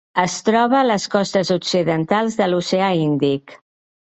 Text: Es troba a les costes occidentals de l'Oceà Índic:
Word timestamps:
Es 0.21 0.35
troba 0.45 0.77
a 0.77 0.87
les 0.87 1.05
costes 1.15 1.51
occidentals 1.59 2.39
de 2.41 2.49
l'Oceà 2.51 2.89
Índic: 3.05 3.55